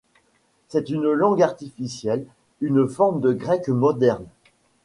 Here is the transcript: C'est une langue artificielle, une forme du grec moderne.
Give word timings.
C'est 0.67 0.89
une 0.89 1.11
langue 1.11 1.43
artificielle, 1.43 2.25
une 2.59 2.87
forme 2.89 3.21
du 3.21 3.35
grec 3.35 3.67
moderne. 3.67 4.25